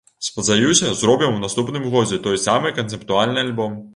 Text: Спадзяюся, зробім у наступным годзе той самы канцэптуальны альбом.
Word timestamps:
Спадзяюся, 0.27 0.87
зробім 1.01 1.35
у 1.35 1.43
наступным 1.43 1.85
годзе 1.97 2.19
той 2.25 2.41
самы 2.47 2.75
канцэптуальны 2.81 3.39
альбом. 3.49 3.77